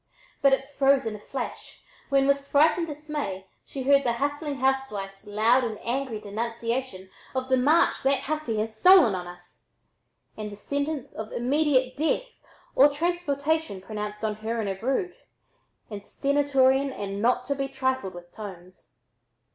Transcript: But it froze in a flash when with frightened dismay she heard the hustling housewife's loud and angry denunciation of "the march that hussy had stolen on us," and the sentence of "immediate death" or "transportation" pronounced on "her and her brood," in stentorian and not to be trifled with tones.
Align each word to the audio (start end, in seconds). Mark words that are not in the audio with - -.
But 0.41 0.53
it 0.53 0.67
froze 0.79 1.05
in 1.05 1.15
a 1.15 1.19
flash 1.19 1.83
when 2.09 2.25
with 2.27 2.47
frightened 2.47 2.87
dismay 2.87 3.45
she 3.67 3.83
heard 3.83 4.03
the 4.03 4.13
hustling 4.13 4.55
housewife's 4.55 5.27
loud 5.27 5.63
and 5.63 5.77
angry 5.83 6.19
denunciation 6.19 7.07
of 7.35 7.49
"the 7.49 7.57
march 7.57 8.01
that 8.01 8.21
hussy 8.21 8.57
had 8.57 8.71
stolen 8.71 9.13
on 9.13 9.27
us," 9.27 9.73
and 10.35 10.51
the 10.51 10.55
sentence 10.55 11.13
of 11.13 11.31
"immediate 11.31 11.95
death" 11.97 12.41
or 12.75 12.89
"transportation" 12.89 13.79
pronounced 13.79 14.25
on 14.25 14.37
"her 14.37 14.59
and 14.59 14.69
her 14.69 14.75
brood," 14.75 15.13
in 15.91 16.01
stentorian 16.01 16.91
and 16.91 17.21
not 17.21 17.45
to 17.45 17.53
be 17.53 17.67
trifled 17.67 18.15
with 18.15 18.31
tones. 18.31 18.93